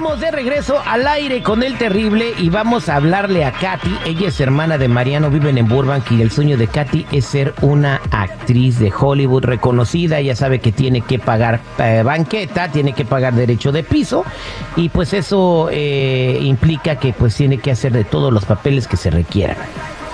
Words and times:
Estamos 0.00 0.20
de 0.20 0.30
regreso 0.30 0.80
al 0.86 1.06
aire 1.06 1.42
con 1.42 1.62
el 1.62 1.76
terrible 1.76 2.32
y 2.38 2.48
vamos 2.48 2.88
a 2.88 2.96
hablarle 2.96 3.44
a 3.44 3.52
Katy. 3.52 3.98
Ella 4.06 4.28
es 4.28 4.40
hermana 4.40 4.78
de 4.78 4.88
Mariano, 4.88 5.28
viven 5.28 5.58
en 5.58 5.68
Burbank 5.68 6.10
y 6.12 6.22
el 6.22 6.30
sueño 6.30 6.56
de 6.56 6.68
Katy 6.68 7.04
es 7.12 7.26
ser 7.26 7.52
una 7.60 8.00
actriz 8.10 8.78
de 8.78 8.90
Hollywood 8.98 9.44
reconocida. 9.44 10.18
Ella 10.18 10.34
sabe 10.34 10.58
que 10.58 10.72
tiene 10.72 11.02
que 11.02 11.18
pagar 11.18 11.60
eh, 11.78 12.02
banqueta, 12.02 12.72
tiene 12.72 12.94
que 12.94 13.04
pagar 13.04 13.34
derecho 13.34 13.72
de 13.72 13.82
piso 13.82 14.24
y 14.74 14.88
pues 14.88 15.12
eso 15.12 15.68
eh, 15.70 16.38
implica 16.40 16.96
que 16.96 17.12
pues 17.12 17.36
tiene 17.36 17.58
que 17.58 17.70
hacer 17.70 17.92
de 17.92 18.04
todos 18.04 18.32
los 18.32 18.46
papeles 18.46 18.88
que 18.88 18.96
se 18.96 19.10
requieran. 19.10 19.58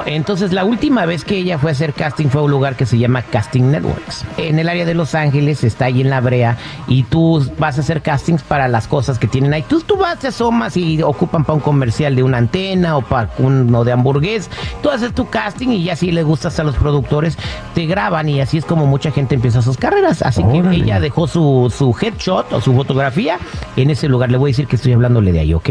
Entonces, 0.06 0.52
la 0.52 0.64
última 0.64 1.04
vez 1.04 1.24
que 1.24 1.36
ella 1.36 1.58
fue 1.58 1.70
a 1.70 1.72
hacer 1.72 1.92
casting 1.92 2.28
fue 2.28 2.40
a 2.40 2.44
un 2.44 2.50
lugar 2.50 2.76
que 2.76 2.86
se 2.86 2.96
llama 2.96 3.22
Casting 3.22 3.72
Networks. 3.72 4.24
En 4.36 4.58
el 4.58 4.68
área 4.68 4.86
de 4.86 4.94
Los 4.94 5.14
Ángeles, 5.16 5.64
está 5.64 5.86
ahí 5.86 6.00
en 6.00 6.10
la 6.10 6.20
brea, 6.20 6.56
y 6.86 7.02
tú 7.02 7.44
vas 7.58 7.76
a 7.78 7.80
hacer 7.80 8.02
castings 8.02 8.42
para 8.42 8.68
las 8.68 8.86
cosas 8.86 9.18
que 9.18 9.26
tienen 9.26 9.52
ahí. 9.52 9.62
Tú, 9.62 9.80
tú 9.80 9.96
vas, 9.96 10.18
te 10.20 10.28
asomas 10.28 10.76
y 10.76 11.02
ocupan 11.02 11.44
para 11.44 11.54
un 11.54 11.60
comercial 11.60 12.14
de 12.14 12.22
una 12.22 12.38
antena 12.38 12.96
o 12.96 13.02
para 13.02 13.30
uno 13.38 13.84
de 13.84 13.92
hamburgués. 13.92 14.48
Tú 14.82 14.90
haces 14.90 15.12
tu 15.12 15.28
casting 15.28 15.68
y 15.68 15.84
ya 15.84 15.96
si 15.96 16.12
le 16.12 16.22
gustas 16.22 16.58
a 16.60 16.64
los 16.64 16.76
productores, 16.76 17.36
te 17.74 17.86
graban 17.86 18.28
y 18.28 18.40
así 18.40 18.58
es 18.58 18.64
como 18.64 18.86
mucha 18.86 19.10
gente 19.10 19.34
empieza 19.34 19.60
sus 19.60 19.76
carreras. 19.76 20.22
Así 20.22 20.44
que 20.44 20.58
ella 20.58 21.00
dejó 21.00 21.26
su, 21.26 21.72
su 21.76 21.94
headshot 22.00 22.52
o 22.52 22.60
su 22.60 22.74
fotografía 22.74 23.38
en 23.76 23.90
ese 23.90 24.08
lugar. 24.08 24.30
Le 24.30 24.38
voy 24.38 24.50
a 24.50 24.52
decir 24.52 24.66
que 24.68 24.76
estoy 24.76 24.92
hablándole 24.92 25.32
de 25.32 25.40
ahí, 25.40 25.54
¿ok? 25.54 25.70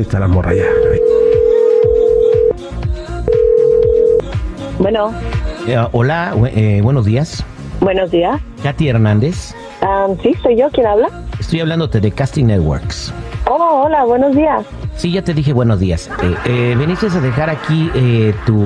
Ahí 0.00 0.04
está 0.04 0.18
la 0.18 0.28
morra 0.28 0.54
ya. 0.54 0.64
Bueno, 4.78 5.12
Eh, 5.66 5.76
hola, 5.92 6.34
eh, 6.54 6.80
buenos 6.82 7.04
días. 7.04 7.44
buenos 7.82 8.10
días. 8.10 8.40
Katy 8.62 8.88
Hernández. 8.88 9.54
Am, 9.82 10.16
sí, 10.22 10.34
soy 10.42 10.56
yo. 10.56 10.70
¿Quién 10.70 10.86
habla? 10.86 11.08
Estoy 11.38 11.60
hablándote 11.60 12.00
de 12.00 12.10
Casting 12.12 12.46
Networks. 12.46 13.12
Oh, 13.46 13.82
hola, 13.84 14.04
buenos 14.04 14.34
días. 14.34 14.64
Sí, 14.96 15.12
ya 15.12 15.22
te 15.22 15.34
dije 15.34 15.52
buenos 15.52 15.78
días. 15.80 16.08
Eh, 16.22 16.34
eh, 16.46 16.74
veniste 16.78 17.08
a 17.08 17.20
dejar 17.20 17.50
aquí 17.50 17.90
eh, 17.94 18.32
tu 18.46 18.64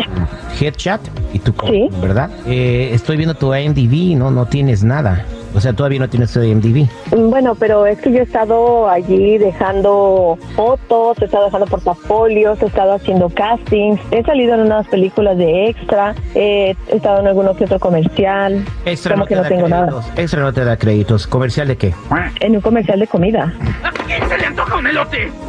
headshot 0.61 1.01
y 1.33 1.41
tu 1.41 1.53
Sí. 1.67 1.89
¿verdad? 2.01 2.31
Eh, 2.47 2.91
estoy 2.93 3.17
viendo 3.17 3.35
tu 3.35 3.53
IMDb, 3.53 4.17
no, 4.17 4.31
no 4.31 4.47
tienes 4.47 4.85
nada. 4.85 5.27
O 5.55 5.61
sea, 5.61 5.73
todavía 5.73 6.01
no 6.01 6.09
tienes 6.09 6.33
tu 6.33 6.43
IMDb. 6.43 6.89
Mm, 7.15 7.31
Bueno, 7.31 7.55
pero 7.55 7.87
es 7.87 7.99
que 8.01 8.11
yo 8.13 8.19
he 8.19 8.23
estado 8.23 8.89
allí 8.89 9.39
dejando 9.39 10.37
fotos, 10.57 11.17
he 11.21 11.27
estado 11.27 11.45
dejando 11.47 11.67
portafolios, 11.67 12.61
he 12.63 12.67
estado 12.67 12.95
haciendo 12.95 13.29
castings, 13.29 14.01
he 14.11 14.23
salido 14.25 14.55
en 14.55 14.61
unas 14.63 14.87
películas 14.89 15.37
de 15.39 15.69
extra, 15.69 16.15
eh, 16.35 16.75
he 16.89 16.97
estado 16.97 17.21
en 17.21 17.29
alguno 17.29 17.55
que 17.57 17.65
otro 17.65 17.79
comercial. 17.79 18.65
Extra 18.85 19.13
Como 19.15 19.25
no 19.25 19.27
que 19.29 19.35
te 19.35 19.37
no 19.37 19.43
da 19.43 19.49
tengo 19.49 19.69
nada. 19.69 19.87
créditos. 19.89 20.19
Extra 20.19 20.41
no 20.43 20.53
te 20.53 20.65
da 20.65 20.77
créditos. 20.77 21.27
¿Comercial 21.27 21.69
de 21.69 21.77
qué? 21.77 21.95
En 22.41 22.55
un 22.57 22.61
comercial 22.61 22.99
de 23.01 23.07
comida. 23.07 23.53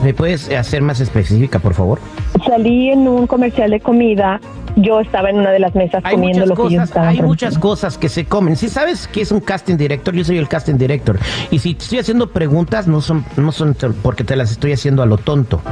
¿Me 0.03 0.13
puedes 0.13 0.49
hacer 0.51 0.81
más 0.81 0.99
específica, 0.99 1.59
por 1.59 1.73
favor? 1.73 1.99
Salí 2.45 2.89
en 2.89 3.07
un 3.07 3.27
comercial 3.27 3.71
de 3.71 3.79
comida. 3.79 4.39
Yo 4.75 4.99
estaba 4.99 5.29
en 5.29 5.37
una 5.37 5.51
de 5.51 5.59
las 5.59 5.73
mesas 5.75 6.03
Hay 6.03 6.15
comiendo 6.15 6.45
lo 6.45 6.55
que 6.55 6.63
yo 6.63 6.69
cosas, 6.69 6.89
estaba 6.89 7.07
hay 7.09 7.21
muchas 7.21 7.57
cosas 7.57 7.97
que 7.97 8.09
se 8.09 8.25
comen. 8.25 8.55
Si 8.55 8.69
sabes 8.69 9.07
que 9.07 9.21
es 9.21 9.31
un 9.31 9.39
casting 9.39 9.77
director, 9.77 10.13
yo 10.13 10.23
soy 10.23 10.37
el 10.37 10.47
casting 10.47 10.75
director. 10.77 11.17
Y 11.51 11.59
si 11.59 11.75
te 11.75 11.83
estoy 11.83 11.99
haciendo 11.99 12.31
preguntas, 12.31 12.87
no 12.87 13.01
son, 13.01 13.25
no 13.37 13.51
son 13.51 13.75
porque 14.01 14.23
te 14.23 14.35
las 14.35 14.51
estoy 14.51 14.73
haciendo 14.73 15.03
a 15.03 15.05
lo 15.05 15.17
tonto. 15.17 15.61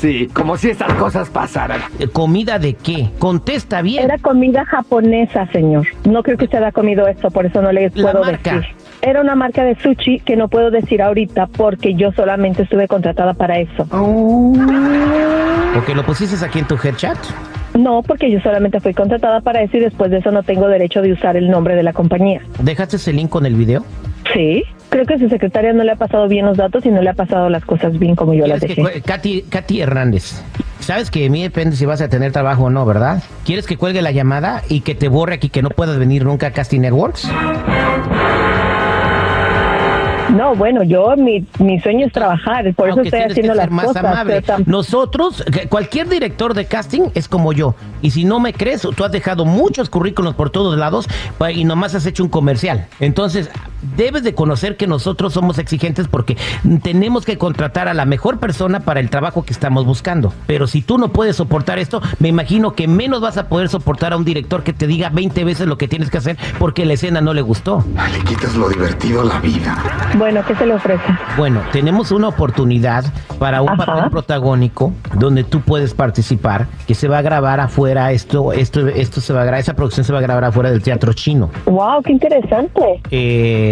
Sí, 0.00 0.28
como 0.32 0.56
si 0.56 0.70
estas 0.70 0.92
cosas 0.94 1.28
pasaran. 1.28 1.80
Eh, 1.98 2.06
¿Comida 2.08 2.58
de 2.58 2.74
qué? 2.74 3.10
Contesta 3.18 3.82
bien. 3.82 4.04
Era 4.04 4.18
comida 4.18 4.64
japonesa, 4.64 5.48
señor. 5.52 5.86
No 6.04 6.22
creo 6.22 6.36
que 6.38 6.44
usted 6.44 6.58
haya 6.58 6.72
comido 6.72 7.08
esto, 7.08 7.30
por 7.30 7.46
eso 7.46 7.60
no 7.60 7.72
le 7.72 7.90
La 7.94 8.12
puedo 8.12 8.24
marca. 8.24 8.54
decir. 8.54 8.74
Era 9.00 9.20
una 9.20 9.34
marca 9.34 9.64
de 9.64 9.74
sushi 9.80 10.20
que 10.20 10.36
no 10.36 10.46
puedo 10.48 10.70
decir 10.70 11.02
ahorita 11.02 11.48
porque 11.48 11.94
yo 11.94 12.12
solamente 12.12 12.62
estuve 12.62 12.86
contratada 12.86 13.34
para 13.34 13.58
eso. 13.58 13.86
Porque 15.74 15.94
lo 15.94 16.04
pusiste 16.04 16.44
aquí 16.44 16.60
en 16.60 16.66
tu 16.66 16.76
headshot. 16.76 17.18
No, 17.74 18.02
porque 18.02 18.30
yo 18.30 18.40
solamente 18.40 18.80
fui 18.80 18.94
contratada 18.94 19.40
para 19.40 19.62
eso 19.62 19.76
y 19.76 19.80
después 19.80 20.10
de 20.10 20.18
eso 20.18 20.30
no 20.30 20.42
tengo 20.42 20.68
derecho 20.68 21.02
de 21.02 21.12
usar 21.12 21.36
el 21.36 21.50
nombre 21.50 21.74
de 21.74 21.82
la 21.82 21.92
compañía. 21.92 22.40
¿Dejaste 22.60 22.96
ese 22.96 23.12
link 23.12 23.30
con 23.30 23.46
el 23.46 23.54
video? 23.54 23.84
Sí. 24.32 24.64
Creo 24.90 25.06
que 25.06 25.18
su 25.18 25.28
secretaria 25.28 25.72
no 25.72 25.84
le 25.84 25.92
ha 25.92 25.96
pasado 25.96 26.28
bien 26.28 26.44
los 26.44 26.58
datos 26.58 26.84
y 26.84 26.90
no 26.90 27.00
le 27.00 27.08
ha 27.08 27.14
pasado 27.14 27.48
las 27.48 27.64
cosas 27.64 27.98
bien 27.98 28.14
como 28.14 28.34
yo 28.34 28.46
las 28.46 28.58
¿Quieres 28.58 28.76
que 28.76 28.82
dejé. 28.82 29.00
Katy, 29.00 29.42
Katy 29.48 29.80
Hernández. 29.80 30.42
Sabes 30.80 31.10
que 31.10 31.20
de 31.20 31.30
mí 31.30 31.42
depende 31.42 31.76
si 31.76 31.86
vas 31.86 32.02
a 32.02 32.08
tener 32.08 32.32
trabajo 32.32 32.64
o 32.64 32.70
no, 32.70 32.84
¿verdad? 32.84 33.22
¿Quieres 33.46 33.66
que 33.66 33.76
cuelgue 33.76 34.02
la 34.02 34.10
llamada 34.10 34.62
y 34.68 34.80
que 34.80 34.94
te 34.94 35.08
borre 35.08 35.34
aquí 35.34 35.48
que 35.48 35.62
no 35.62 35.70
puedas 35.70 35.96
venir 35.96 36.24
nunca 36.24 36.48
a 36.48 36.50
Casting 36.50 36.80
Networks? 36.80 37.28
No, 40.32 40.54
bueno, 40.54 40.82
yo 40.82 41.14
mi, 41.16 41.46
mi 41.58 41.78
sueño 41.80 42.06
es 42.06 42.12
trabajar, 42.12 42.72
por 42.74 42.88
eso 42.88 43.02
estoy 43.02 43.20
haciendo 43.20 43.52
que 43.52 43.56
las 43.56 43.64
ser 43.66 43.70
más 43.70 43.86
cosas. 43.86 44.04
amable. 44.04 44.42
Nosotros, 44.66 45.44
cualquier 45.68 46.08
director 46.08 46.54
de 46.54 46.64
casting 46.64 47.10
es 47.14 47.28
como 47.28 47.52
yo. 47.52 47.74
Y 48.00 48.10
si 48.12 48.24
no 48.24 48.40
me 48.40 48.52
crees, 48.52 48.82
tú 48.82 49.04
has 49.04 49.12
dejado 49.12 49.44
muchos 49.44 49.90
currículos 49.90 50.34
por 50.34 50.50
todos 50.50 50.78
lados 50.78 51.08
y 51.54 51.64
nomás 51.64 51.94
has 51.94 52.06
hecho 52.06 52.22
un 52.22 52.30
comercial. 52.30 52.86
Entonces, 52.98 53.50
debes 53.96 54.22
de 54.22 54.34
conocer 54.34 54.76
que 54.76 54.86
nosotros 54.86 55.32
somos 55.32 55.58
exigentes 55.58 56.08
porque 56.08 56.36
tenemos 56.82 57.24
que 57.24 57.38
contratar 57.38 57.88
a 57.88 57.94
la 57.94 58.04
mejor 58.04 58.38
persona 58.38 58.80
para 58.80 59.00
el 59.00 59.10
trabajo 59.10 59.44
que 59.44 59.52
estamos 59.52 59.84
buscando. 59.84 60.32
Pero 60.46 60.66
si 60.66 60.82
tú 60.82 60.98
no 60.98 61.08
puedes 61.08 61.36
soportar 61.36 61.78
esto, 61.78 62.00
me 62.18 62.28
imagino 62.28 62.74
que 62.74 62.88
menos 62.88 63.20
vas 63.20 63.36
a 63.38 63.48
poder 63.48 63.68
soportar 63.68 64.12
a 64.12 64.16
un 64.16 64.24
director 64.24 64.62
que 64.62 64.72
te 64.72 64.86
diga 64.86 65.08
20 65.10 65.44
veces 65.44 65.66
lo 65.66 65.78
que 65.78 65.88
tienes 65.88 66.10
que 66.10 66.18
hacer 66.18 66.36
porque 66.58 66.84
la 66.84 66.94
escena 66.94 67.20
no 67.20 67.34
le 67.34 67.42
gustó. 67.42 67.84
Le 68.12 68.24
quitas 68.24 68.54
lo 68.54 68.68
divertido 68.68 69.22
a 69.22 69.24
la 69.24 69.40
vida. 69.40 69.76
Bueno, 70.16 70.44
¿qué 70.46 70.54
se 70.54 70.66
le 70.66 70.74
ofrece? 70.74 71.02
Bueno, 71.36 71.60
tenemos 71.72 72.12
una 72.12 72.28
oportunidad 72.28 73.04
para 73.38 73.62
un 73.62 73.70
Ajá. 73.70 73.84
papel 73.86 74.10
protagónico 74.10 74.92
donde 75.14 75.44
tú 75.44 75.60
puedes 75.60 75.94
participar, 75.94 76.66
que 76.86 76.94
se 76.94 77.08
va 77.08 77.18
a 77.18 77.22
grabar 77.22 77.60
afuera, 77.60 78.12
esto, 78.12 78.52
esto, 78.52 78.86
esto 78.88 79.20
se 79.20 79.32
va 79.32 79.42
a 79.42 79.44
grabar, 79.44 79.60
esa 79.60 79.74
producción 79.74 80.04
se 80.04 80.12
va 80.12 80.20
a 80.20 80.22
grabar 80.22 80.44
afuera 80.44 80.70
del 80.70 80.82
Teatro 80.82 81.12
Chino. 81.12 81.50
Wow, 81.66 82.02
qué 82.02 82.12
interesante. 82.12 82.80
Eh, 83.10 83.71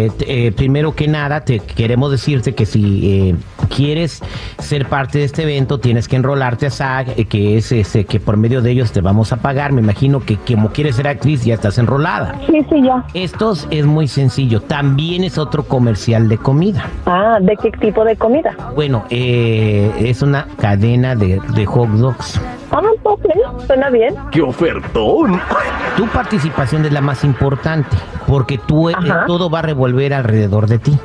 primero 0.55 0.95
que 0.95 1.07
nada, 1.07 1.41
te 1.41 1.59
queremos 1.59 2.11
decirte 2.11 2.53
que 2.53 2.65
si 2.65 3.29
eh, 3.29 3.35
quieres 3.75 4.21
ser 4.59 4.87
parte 4.87 5.19
de 5.19 5.25
este 5.25 5.43
evento, 5.43 5.79
tienes 5.79 6.07
que 6.07 6.15
enrolarte 6.15 6.67
a 6.67 6.69
SAG, 6.69 7.09
eh, 7.17 7.25
que 7.25 7.57
es 7.57 7.71
ese, 7.71 8.05
que 8.05 8.19
por 8.19 8.37
medio 8.37 8.61
de 8.61 8.71
ellos 8.71 8.91
te 8.91 9.01
vamos 9.01 9.31
a 9.33 9.37
pagar. 9.37 9.71
Me 9.71 9.81
imagino 9.81 10.19
que 10.19 10.37
como 10.37 10.69
quieres 10.69 10.97
ser 10.97 11.07
actriz, 11.07 11.43
ya 11.43 11.55
estás 11.55 11.77
enrolada. 11.77 12.35
Sí, 12.47 12.65
sí, 12.69 12.81
ya. 12.83 13.03
Esto 13.13 13.53
es 13.69 13.85
muy 13.85 14.07
sencillo. 14.07 14.61
También 14.61 15.23
es 15.23 15.37
otro 15.37 15.63
comercial 15.63 16.27
de 16.27 16.37
comida. 16.37 16.85
Ah, 17.05 17.37
¿de 17.41 17.55
qué 17.57 17.71
tipo 17.71 18.03
de 18.03 18.15
comida? 18.15 18.55
Bueno, 18.75 19.05
eh, 19.09 19.91
es 19.99 20.21
una 20.21 20.47
cadena 20.59 21.15
de, 21.15 21.39
de 21.55 21.65
hot 21.65 21.89
dogs. 21.89 22.39
Ah, 22.71 22.81
ok, 23.03 23.25
suena 23.65 23.89
bien. 23.89 24.15
¡Qué 24.31 24.41
ofertón! 24.41 25.39
Tu 25.97 26.07
participación 26.07 26.85
es 26.85 26.93
la 26.93 27.01
más 27.01 27.25
importante 27.25 27.97
porque 28.25 28.57
tú 28.57 28.89
eh, 28.89 28.95
todo 29.27 29.49
va 29.49 29.59
a 29.59 29.63
revolver 29.63 30.13
alrededor 30.13 30.67
de 30.67 30.79
ti. 30.79 30.97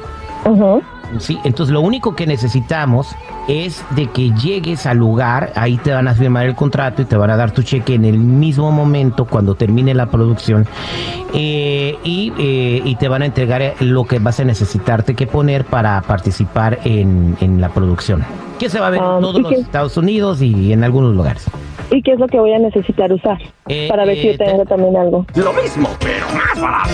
Ujú. 0.45 0.81
Sí, 1.19 1.39
entonces 1.45 1.73
lo 1.73 1.81
único 1.81 2.15
que 2.17 2.27
necesitamos 2.27 3.15
es 3.49 3.85
de 3.91 4.07
que 4.09 4.31
llegues 4.33 4.87
al 4.87 4.99
lugar, 4.99 5.53
ahí 5.55 5.77
te 5.79 5.93
van 5.93 6.09
a 6.09 6.15
firmar 6.15 6.47
el 6.47 6.55
contrato 6.55 7.03
y 7.03 7.05
te 7.05 7.17
van 7.17 7.31
a 7.31 7.37
dar 7.37 7.51
tu 7.53 7.63
cheque 7.63 7.95
en 7.95 8.05
el 8.05 8.19
mismo 8.19 8.71
momento 8.73 9.25
cuando 9.25 9.55
termine 9.55 9.95
la 9.95 10.07
producción 10.07 10.67
eh, 11.35 11.97
y, 12.05 12.33
eh, 12.39 12.83
y 12.85 12.95
te 12.97 13.09
van 13.09 13.23
a 13.23 13.27
entregar 13.27 13.75
lo 13.81 14.05
que 14.05 14.19
vas 14.19 14.41
a 14.41 14.45
necesitarte 14.45 15.15
que 15.15 15.27
poner 15.27 15.65
para 15.65 16.01
participar 16.03 16.79
en, 16.85 17.37
en 17.41 17.61
la 17.61 17.69
producción. 17.71 18.25
Que 18.59 18.69
se 18.71 18.81
va 18.81 18.87
a 18.89 18.91
ver 18.91 19.01
Ah, 19.03 19.15
en 19.17 19.21
todos 19.23 19.39
¿y 19.39 19.43
los 19.43 19.53
qué? 19.53 19.61
Estados 19.61 19.97
Unidos 19.97 20.41
y 20.43 20.73
en 20.73 20.83
algunos 20.85 21.15
lugares. 21.15 21.45
¿Y 21.91 22.03
qué 22.03 22.13
es 22.15 22.19
lo 22.19 22.27
que 22.27 22.39
voy 22.41 22.53
a 22.53 22.59
necesitar 22.59 23.13
usar? 23.13 23.39
Eh, 23.69 23.87
Para 23.89 24.05
ver 24.05 24.17
si 24.17 24.27
yo 24.33 24.37
tengo 24.39 24.63
te- 24.63 24.67
también 24.71 24.97
algo. 24.97 25.25
Lo 25.37 25.53
mismo, 25.53 25.89
pero 26.01 26.27
más 26.35 26.61
barato. 26.61 26.91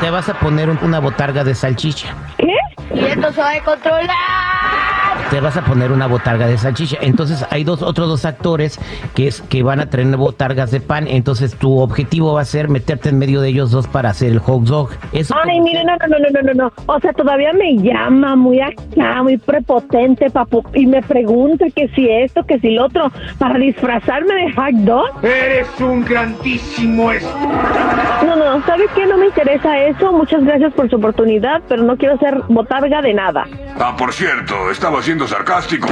Te 0.00 0.10
vas 0.10 0.28
a 0.28 0.34
poner 0.40 0.68
un- 0.70 0.78
una 0.82 0.98
botarga 0.98 1.44
de 1.44 1.54
salchicha. 1.54 2.08
¿Qué? 2.38 2.49
Y 2.92 3.04
esto 3.04 3.32
se 3.32 3.40
va 3.40 3.50
a 3.50 3.52
descontrolar 3.52 4.89
te 5.30 5.40
vas 5.40 5.56
a 5.56 5.62
poner 5.64 5.92
una 5.92 6.06
botarga 6.06 6.46
de 6.46 6.58
salchicha. 6.58 6.98
Entonces 7.00 7.44
hay 7.50 7.64
dos 7.64 7.82
otros 7.82 8.08
dos 8.08 8.24
actores 8.24 8.78
que 9.14 9.28
es 9.28 9.40
que 9.42 9.62
van 9.62 9.80
a 9.80 9.86
tener 9.86 10.16
botargas 10.16 10.70
de 10.70 10.80
pan. 10.80 11.06
Entonces 11.08 11.54
tu 11.56 11.78
objetivo 11.78 12.34
va 12.34 12.42
a 12.42 12.44
ser 12.44 12.68
meterte 12.68 13.08
en 13.10 13.18
medio 13.18 13.40
de 13.40 13.48
ellos 13.48 13.70
dos 13.70 13.86
para 13.86 14.10
hacer 14.10 14.30
el 14.30 14.38
hot 14.40 14.62
dog. 14.64 14.90
Eso 15.12 15.34
Ay, 15.36 15.50
como- 15.58 15.64
mire, 15.64 15.84
no, 15.84 15.92
no, 15.96 16.06
no, 16.08 16.18
no, 16.18 16.40
no, 16.42 16.52
no, 16.54 16.64
no. 16.64 16.72
O 16.86 17.00
sea, 17.00 17.12
todavía 17.12 17.52
me 17.52 17.76
llama 17.76 18.34
muy 18.36 18.60
acá, 18.60 19.22
muy 19.22 19.36
prepotente, 19.38 20.30
papu, 20.30 20.64
y 20.74 20.86
me 20.86 21.02
pregunta 21.02 21.66
que 21.74 21.88
si 21.94 22.08
esto, 22.08 22.44
que 22.44 22.58
si 22.58 22.70
lo 22.70 22.86
otro, 22.86 23.10
para 23.38 23.58
disfrazarme 23.58 24.34
de 24.34 24.52
hot 24.52 24.74
dog. 24.84 25.24
Eres 25.24 25.68
un 25.80 26.04
grandísimo. 26.04 27.10
No, 28.24 28.36
no, 28.36 28.64
¿sabe 28.66 28.84
qué? 28.94 29.06
No 29.06 29.16
me 29.16 29.26
interesa 29.26 29.78
eso. 29.84 30.12
Muchas 30.12 30.44
gracias 30.44 30.72
por 30.74 30.88
su 30.90 30.96
oportunidad, 30.96 31.62
pero 31.68 31.82
no 31.82 31.96
quiero 31.96 32.18
ser 32.18 32.40
botarga 32.48 33.00
de 33.02 33.14
nada. 33.14 33.44
Ah, 33.78 33.94
por 33.96 34.12
cierto, 34.12 34.70
estaba 34.70 35.00
sarcástico. 35.28 35.88